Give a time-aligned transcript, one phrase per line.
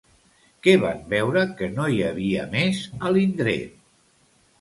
[0.67, 3.77] Què van veure que no hi havia més a l'indret?